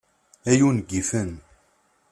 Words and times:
Ay 0.49 0.59
ungifen! 0.69 1.29